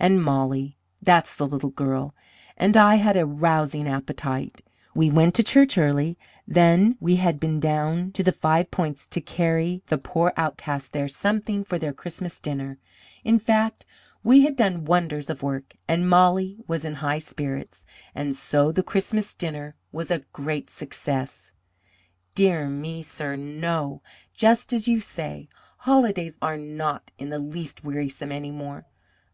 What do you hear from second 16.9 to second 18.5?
high spirits, and